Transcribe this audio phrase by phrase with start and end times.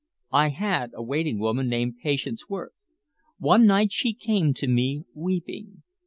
[0.33, 2.73] I had a waiting woman named Patience Worth.
[3.37, 5.83] One night she came to me, weeping.